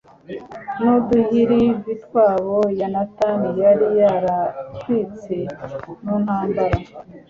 n'uduhirivi 0.81 1.93
tw'abo 2.03 2.57
yonatani 2.79 3.47
yari 3.63 3.85
yaratwitse 3.99 5.35
mu 6.03 6.15
ntambara 6.23 6.77